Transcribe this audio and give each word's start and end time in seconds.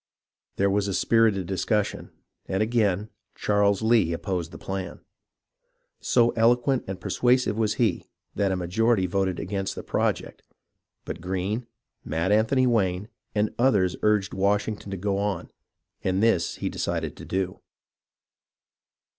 There 0.55 0.67
was 0.71 0.87
a 0.87 0.95
spirited 0.95 1.45
discussion, 1.45 2.09
and 2.47 2.63
again 2.63 3.09
Charles 3.35 3.83
Lee 3.83 4.13
opposed 4.13 4.51
the 4.51 4.57
plan. 4.57 5.01
So 5.99 6.31
eloquent 6.31 6.85
and 6.87 6.99
persuasive 6.99 7.55
was 7.55 7.75
he 7.75 8.07
that 8.33 8.51
a 8.51 8.55
majority 8.55 9.05
voted 9.05 9.39
against 9.39 9.75
the 9.75 9.83
project; 9.83 10.41
but 11.05 11.21
Greene, 11.21 11.67
Mad 12.03 12.31
Anthony 12.31 12.65
Wayne, 12.65 13.09
and 13.35 13.53
others 13.59 13.95
urged 14.01 14.33
Washington 14.33 14.89
to 14.89 14.97
go 14.97 15.19
on, 15.19 15.51
and 16.03 16.23
this 16.23 16.55
he 16.55 16.67
de 16.67 16.79
cided 16.79 17.15
to 17.17 17.23
do. 17.25 17.59